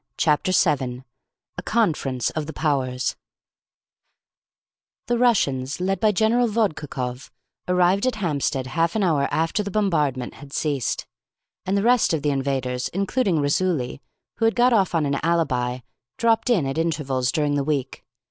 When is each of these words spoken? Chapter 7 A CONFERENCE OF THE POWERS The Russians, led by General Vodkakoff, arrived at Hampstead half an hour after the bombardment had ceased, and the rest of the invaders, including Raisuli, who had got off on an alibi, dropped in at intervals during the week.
Chapter 0.17 0.51
7 0.51 1.05
A 1.59 1.61
CONFERENCE 1.61 2.31
OF 2.31 2.47
THE 2.47 2.53
POWERS 2.53 3.15
The 5.05 5.19
Russians, 5.19 5.79
led 5.79 5.99
by 5.99 6.11
General 6.11 6.47
Vodkakoff, 6.47 7.29
arrived 7.67 8.07
at 8.07 8.15
Hampstead 8.15 8.65
half 8.65 8.95
an 8.95 9.03
hour 9.03 9.27
after 9.29 9.61
the 9.61 9.69
bombardment 9.69 10.33
had 10.33 10.53
ceased, 10.53 11.05
and 11.67 11.77
the 11.77 11.83
rest 11.83 12.15
of 12.15 12.23
the 12.23 12.31
invaders, 12.31 12.87
including 12.87 13.37
Raisuli, 13.41 13.99
who 14.37 14.45
had 14.45 14.55
got 14.55 14.73
off 14.73 14.95
on 14.95 15.05
an 15.05 15.19
alibi, 15.21 15.81
dropped 16.17 16.49
in 16.49 16.65
at 16.65 16.79
intervals 16.79 17.31
during 17.31 17.53
the 17.53 17.63
week. 17.63 18.03